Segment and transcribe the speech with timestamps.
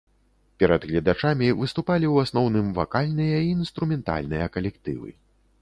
[0.61, 5.09] Перад гледачамі выступалі ў асноўным вакальныя і інструментальныя калектывы.